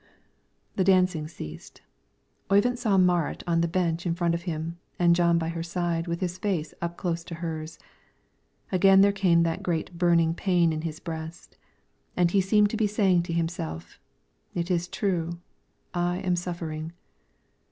[0.77, 1.83] The dancing ceased.
[2.51, 6.07] Oyvind saw Marit on the bench in front of him, and Jon by her side
[6.07, 7.77] with his face close up to hers;
[8.71, 11.55] again there came that great burning pain in his breast,
[12.17, 13.99] and he seemed to be saying to himself:
[14.55, 15.37] "It is true,
[15.93, 16.93] I am suffering."